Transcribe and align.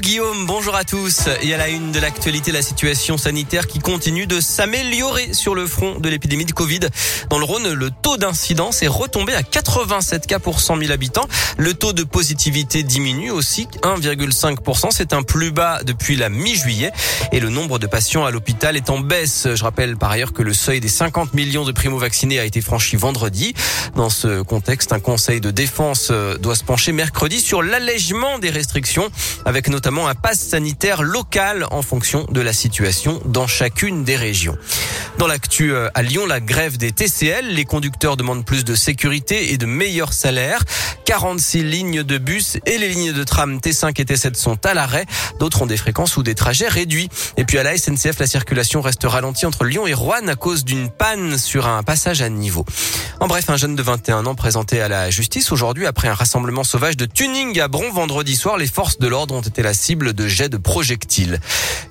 Guillaume, 0.00 0.44
bonjour 0.46 0.74
à 0.74 0.82
tous. 0.82 1.28
Et 1.40 1.54
à 1.54 1.56
la 1.56 1.68
une 1.68 1.92
de 1.92 2.00
l'actualité, 2.00 2.50
la 2.50 2.62
situation 2.62 3.16
sanitaire 3.16 3.68
qui 3.68 3.78
continue 3.78 4.26
de 4.26 4.40
s'améliorer 4.40 5.32
sur 5.32 5.54
le 5.54 5.68
front 5.68 6.00
de 6.00 6.08
l'épidémie 6.08 6.44
de 6.44 6.52
Covid. 6.52 6.80
Dans 7.30 7.38
le 7.38 7.44
Rhône, 7.44 7.72
le 7.72 7.90
taux 7.92 8.16
d'incidence 8.16 8.82
est 8.82 8.88
retombé 8.88 9.34
à 9.34 9.44
87 9.44 10.26
cas 10.26 10.40
pour 10.40 10.58
100 10.58 10.78
000 10.78 10.90
habitants. 10.90 11.28
Le 11.58 11.74
taux 11.74 11.92
de 11.92 12.02
positivité 12.02 12.82
diminue 12.82 13.30
aussi 13.30 13.68
1,5%. 13.82 14.88
C'est 14.90 15.12
un 15.12 15.22
plus 15.22 15.52
bas 15.52 15.84
depuis 15.84 16.16
la 16.16 16.28
mi-juillet. 16.28 16.90
Et 17.30 17.38
le 17.38 17.48
nombre 17.48 17.78
de 17.78 17.86
patients 17.86 18.24
à 18.24 18.32
l'hôpital 18.32 18.76
est 18.76 18.90
en 18.90 18.98
baisse. 18.98 19.46
Je 19.54 19.62
rappelle 19.62 19.96
par 19.96 20.10
ailleurs 20.10 20.32
que 20.32 20.42
le 20.42 20.54
seuil 20.54 20.80
des 20.80 20.88
50 20.88 21.34
millions 21.34 21.64
de 21.64 21.70
primo-vaccinés 21.70 22.40
a 22.40 22.44
été 22.44 22.60
franchi 22.60 22.96
vendredi. 22.96 23.54
Dans 23.94 24.10
ce 24.10 24.42
contexte, 24.42 24.92
un 24.92 24.98
conseil 25.00 25.40
de 25.40 25.52
défense 25.52 26.08
euh, 26.10 26.36
doit 26.36 26.56
se 26.56 26.64
pencher 26.64 26.90
mercredi 26.90 27.40
sur 27.40 27.62
l'allègement 27.62 28.40
des 28.40 28.50
restrictions 28.50 29.08
avec 29.44 29.68
notamment 29.68 29.83
notamment 29.84 30.08
un 30.08 30.14
pass 30.14 30.38
sanitaire 30.38 31.02
local 31.02 31.66
en 31.70 31.82
fonction 31.82 32.26
de 32.30 32.40
la 32.40 32.54
situation 32.54 33.20
dans 33.26 33.46
chacune 33.46 34.02
des 34.02 34.16
régions. 34.16 34.56
Dans 35.18 35.26
l'actu 35.26 35.74
euh, 35.74 35.90
à 35.92 36.00
Lyon, 36.00 36.24
la 36.24 36.40
grève 36.40 36.78
des 36.78 36.90
TCL, 36.90 37.48
les 37.48 37.66
conducteurs 37.66 38.16
demandent 38.16 38.46
plus 38.46 38.64
de 38.64 38.74
sécurité 38.74 39.52
et 39.52 39.58
de 39.58 39.66
meilleurs 39.66 40.14
salaires. 40.14 40.64
46 41.04 41.62
lignes 41.64 42.02
de 42.02 42.16
bus 42.16 42.56
et 42.64 42.78
les 42.78 42.88
lignes 42.88 43.12
de 43.12 43.24
tram 43.24 43.58
T5 43.58 44.00
et 44.00 44.04
T7 44.04 44.36
sont 44.36 44.64
à 44.64 44.72
l'arrêt. 44.72 45.04
D'autres 45.38 45.60
ont 45.60 45.66
des 45.66 45.76
fréquences 45.76 46.16
ou 46.16 46.22
des 46.22 46.34
trajets 46.34 46.68
réduits. 46.68 47.10
Et 47.36 47.44
puis 47.44 47.58
à 47.58 47.62
la 47.62 47.76
SNCF, 47.76 48.18
la 48.18 48.26
circulation 48.26 48.80
reste 48.80 49.04
ralentie 49.04 49.44
entre 49.44 49.64
Lyon 49.64 49.86
et 49.86 49.92
Rouen 49.92 50.26
à 50.26 50.34
cause 50.34 50.64
d'une 50.64 50.88
panne 50.88 51.36
sur 51.36 51.66
un 51.66 51.82
passage 51.82 52.22
à 52.22 52.30
niveau. 52.30 52.64
En 53.20 53.26
bref, 53.26 53.50
un 53.50 53.56
jeune 53.56 53.76
de 53.76 53.82
21 53.82 54.24
ans 54.24 54.34
présenté 54.34 54.80
à 54.80 54.88
la 54.88 55.10
justice 55.10 55.52
aujourd'hui 55.52 55.86
après 55.86 56.08
un 56.08 56.14
rassemblement 56.14 56.64
sauvage 56.64 56.96
de 56.96 57.04
tuning 57.04 57.60
à 57.60 57.68
Bron 57.68 57.92
vendredi 57.92 58.34
soir. 58.34 58.56
Les 58.56 58.66
forces 58.66 58.98
de 58.98 59.06
l'ordre 59.06 59.34
ont 59.34 59.42
été 59.42 59.62
la 59.62 59.73
cible 59.74 60.12
de 60.12 60.26
jets 60.26 60.48
de 60.48 60.56
projectiles. 60.56 61.40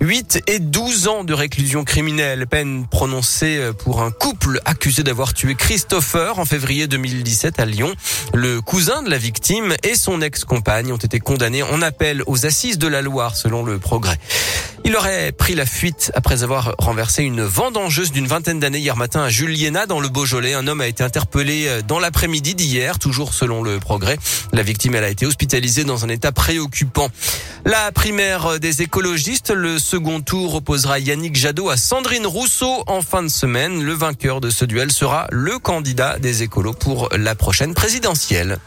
8 0.01 0.43
et 0.47 0.59
12 0.59 1.07
ans 1.07 1.23
de 1.23 1.33
réclusion 1.33 1.83
criminelle, 1.83 2.47
peine 2.47 2.87
prononcée 2.87 3.71
pour 3.79 4.01
un 4.01 4.11
couple 4.11 4.59
accusé 4.65 5.03
d'avoir 5.03 5.33
tué 5.33 5.55
Christopher 5.55 6.39
en 6.39 6.45
février 6.45 6.87
2017 6.87 7.59
à 7.59 7.65
Lyon. 7.65 7.93
Le 8.33 8.61
cousin 8.61 9.03
de 9.03 9.09
la 9.09 9.17
victime 9.17 9.75
et 9.83 9.95
son 9.95 10.21
ex-compagne 10.21 10.91
ont 10.91 10.97
été 10.97 11.19
condamnés 11.19 11.63
en 11.63 11.81
appel 11.81 12.23
aux 12.27 12.45
assises 12.45 12.77
de 12.77 12.87
la 12.87 13.01
Loire 13.01 13.35
selon 13.35 13.63
le 13.63 13.79
progrès. 13.79 14.19
Il 14.85 14.97
aurait 14.97 15.31
pris 15.31 15.55
la 15.55 15.65
fuite 15.65 16.11
après 16.13 16.43
avoir 16.43 16.75
renversé 16.77 17.23
une 17.23 17.41
vendangeuse 17.41 18.11
d'une 18.11 18.27
vingtaine 18.27 18.59
d'années 18.59 18.79
hier 18.79 18.97
matin 18.97 19.23
à 19.23 19.29
Juliena 19.29 19.85
dans 19.85 20.01
le 20.01 20.09
Beaujolais. 20.09 20.53
Un 20.53 20.67
homme 20.67 20.81
a 20.81 20.87
été 20.87 21.03
interpellé 21.03 21.67
euh, 21.67 21.81
dans 21.81 21.99
l'après-midi 21.99 22.53
d'hier, 22.53 22.99
toujours 22.99 23.33
selon 23.33 23.63
le 23.63 23.79
progrès. 23.79 24.17
La 24.51 24.61
victime, 24.61 24.95
elle 24.95 25.05
a 25.05 25.09
été 25.09 25.25
hospitalisée 25.25 25.85
dans 25.85 26.03
un 26.03 26.09
état 26.09 26.33
préoccupant. 26.33 27.07
La 27.65 27.93
primaire 27.93 28.59
des 28.59 28.81
écologistes, 28.81 29.51
le 29.51 29.79
second 29.79 30.19
tour 30.19 30.55
opposera 30.55 30.99
Yannick 30.99 31.37
Jadot 31.37 31.69
à 31.69 31.77
Sandrine 31.77 32.27
Rousseau 32.27 32.83
en 32.87 33.01
fin 33.01 33.23
de 33.23 33.29
semaine. 33.29 33.83
Le 33.83 33.93
vainqueur 33.93 34.41
de 34.41 34.49
ce 34.49 34.65
duel 34.65 34.91
sera 34.91 35.27
le 35.31 35.59
candidat 35.59 36.19
des 36.19 36.43
écolos 36.43 36.73
pour 36.73 37.07
la 37.15 37.35
prochaine 37.35 37.73
présidentielle. 37.73 38.59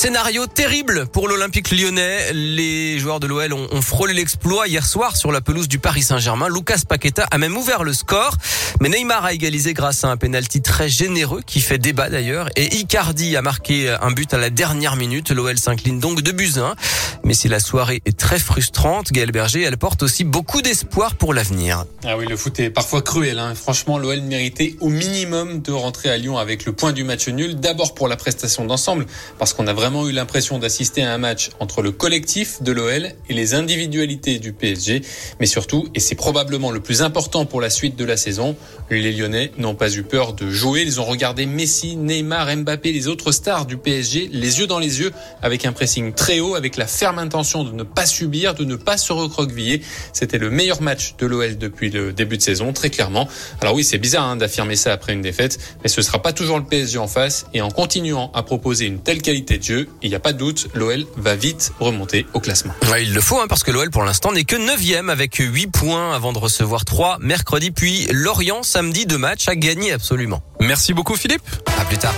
Scénario 0.00 0.46
terrible 0.46 1.04
pour 1.08 1.28
l'Olympique 1.28 1.70
lyonnais. 1.70 2.32
Les 2.32 2.98
joueurs 2.98 3.20
de 3.20 3.26
l'OL 3.26 3.52
ont, 3.52 3.82
frôlé 3.82 4.14
l'exploit 4.14 4.66
hier 4.66 4.86
soir 4.86 5.14
sur 5.14 5.30
la 5.30 5.42
pelouse 5.42 5.68
du 5.68 5.78
Paris 5.78 6.00
Saint-Germain. 6.00 6.48
Lucas 6.48 6.84
Paqueta 6.88 7.26
a 7.30 7.36
même 7.36 7.54
ouvert 7.54 7.84
le 7.84 7.92
score. 7.92 8.34
Mais 8.80 8.88
Neymar 8.88 9.26
a 9.26 9.34
égalisé 9.34 9.74
grâce 9.74 10.02
à 10.04 10.08
un 10.08 10.16
penalty 10.16 10.62
très 10.62 10.88
généreux 10.88 11.42
qui 11.44 11.60
fait 11.60 11.76
débat 11.76 12.08
d'ailleurs. 12.08 12.48
Et 12.56 12.76
Icardi 12.76 13.36
a 13.36 13.42
marqué 13.42 13.94
un 14.00 14.10
but 14.10 14.32
à 14.32 14.38
la 14.38 14.48
dernière 14.48 14.96
minute. 14.96 15.32
L'OL 15.32 15.58
s'incline 15.58 16.00
donc 16.00 16.22
de 16.22 16.32
buts 16.32 16.54
1. 16.56 16.76
Mais 17.22 17.34
si 17.34 17.48
la 17.48 17.60
soirée 17.60 18.00
est 18.06 18.16
très 18.16 18.38
frustrante, 18.38 19.12
Gaël 19.12 19.32
Berger, 19.32 19.64
elle 19.64 19.76
porte 19.76 20.02
aussi 20.02 20.24
beaucoup 20.24 20.62
d'espoir 20.62 21.16
pour 21.16 21.34
l'avenir. 21.34 21.84
Ah 22.06 22.16
oui, 22.16 22.24
le 22.26 22.38
foot 22.38 22.58
est 22.58 22.70
parfois 22.70 23.02
cruel. 23.02 23.38
Hein. 23.38 23.54
Franchement, 23.54 23.98
l'OL 23.98 24.22
méritait 24.22 24.76
au 24.80 24.88
minimum 24.88 25.60
de 25.60 25.72
rentrer 25.72 26.08
à 26.08 26.16
Lyon 26.16 26.38
avec 26.38 26.64
le 26.64 26.72
point 26.72 26.92
du 26.92 27.04
match 27.04 27.28
nul. 27.28 27.56
D'abord 27.56 27.94
pour 27.94 28.08
la 28.08 28.16
prestation 28.16 28.64
d'ensemble, 28.64 29.04
parce 29.38 29.52
qu'on 29.52 29.66
a 29.66 29.74
vraiment 29.74 29.89
eu 29.90 30.12
l'impression 30.12 30.58
d'assister 30.58 31.02
à 31.02 31.12
un 31.12 31.18
match 31.18 31.50
entre 31.58 31.82
le 31.82 31.90
collectif 31.90 32.62
de 32.62 32.72
l'OL 32.72 33.10
et 33.28 33.34
les 33.34 33.54
individualités 33.54 34.38
du 34.38 34.52
PSG. 34.52 35.02
Mais 35.40 35.46
surtout, 35.46 35.88
et 35.94 36.00
c'est 36.00 36.14
probablement 36.14 36.70
le 36.70 36.80
plus 36.80 37.02
important 37.02 37.44
pour 37.44 37.60
la 37.60 37.70
suite 37.70 37.96
de 37.96 38.04
la 38.04 38.16
saison, 38.16 38.56
les 38.90 39.12
Lyonnais 39.12 39.52
n'ont 39.58 39.74
pas 39.74 39.92
eu 39.94 40.02
peur 40.02 40.32
de 40.32 40.48
jouer. 40.48 40.82
Ils 40.82 41.00
ont 41.00 41.04
regardé 41.04 41.46
Messi, 41.46 41.96
Neymar, 41.96 42.56
Mbappé, 42.56 42.92
les 42.92 43.08
autres 43.08 43.32
stars 43.32 43.66
du 43.66 43.76
PSG, 43.76 44.30
les 44.32 44.60
yeux 44.60 44.66
dans 44.66 44.78
les 44.78 45.00
yeux, 45.00 45.12
avec 45.42 45.64
un 45.64 45.72
pressing 45.72 46.12
très 46.12 46.40
haut, 46.40 46.54
avec 46.54 46.76
la 46.76 46.86
ferme 46.86 47.18
intention 47.18 47.64
de 47.64 47.72
ne 47.72 47.82
pas 47.82 48.06
subir, 48.06 48.54
de 48.54 48.64
ne 48.64 48.76
pas 48.76 48.96
se 48.96 49.12
recroqueviller. 49.12 49.82
C'était 50.12 50.38
le 50.38 50.50
meilleur 50.50 50.82
match 50.82 51.16
de 51.18 51.26
l'OL 51.26 51.58
depuis 51.58 51.90
le 51.90 52.12
début 52.12 52.36
de 52.36 52.42
saison, 52.42 52.72
très 52.72 52.90
clairement. 52.90 53.28
Alors 53.60 53.74
oui, 53.74 53.84
c'est 53.84 53.98
bizarre 53.98 54.24
hein, 54.24 54.36
d'affirmer 54.36 54.76
ça 54.76 54.92
après 54.92 55.12
une 55.12 55.22
défaite, 55.22 55.58
mais 55.82 55.88
ce 55.88 56.00
sera 56.00 56.22
pas 56.22 56.32
toujours 56.32 56.58
le 56.58 56.64
PSG 56.64 56.98
en 56.98 57.08
face. 57.08 57.46
Et 57.54 57.60
en 57.60 57.70
continuant 57.70 58.30
à 58.34 58.42
proposer 58.42 58.86
une 58.86 59.00
telle 59.00 59.22
qualité 59.22 59.58
de 59.58 59.62
jeu, 59.62 59.79
il 60.02 60.10
n'y 60.10 60.16
a 60.16 60.20
pas 60.20 60.32
de 60.32 60.38
doute, 60.38 60.68
l'OL 60.74 61.06
va 61.16 61.36
vite 61.36 61.72
remonter 61.78 62.26
au 62.34 62.40
classement. 62.40 62.74
Ouais, 62.90 63.04
il 63.04 63.14
le 63.14 63.20
faut, 63.20 63.40
hein, 63.40 63.46
parce 63.48 63.62
que 63.62 63.70
l'OL 63.70 63.90
pour 63.90 64.04
l'instant 64.04 64.32
n'est 64.32 64.44
que 64.44 64.56
9 64.56 65.08
avec 65.08 65.36
8 65.36 65.66
points 65.68 66.14
avant 66.14 66.32
de 66.32 66.38
recevoir 66.38 66.84
3 66.84 67.18
mercredi, 67.20 67.70
puis 67.70 68.08
Lorient 68.10 68.62
samedi, 68.62 69.06
deux 69.06 69.18
matchs 69.18 69.48
à 69.48 69.56
gagner 69.56 69.92
absolument. 69.92 70.42
Merci 70.60 70.94
beaucoup 70.94 71.16
Philippe. 71.16 71.42
À 71.78 71.84
plus 71.84 71.98
tard. 71.98 72.14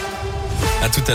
À 0.82 0.88
tout 0.88 1.02
à 1.06 1.10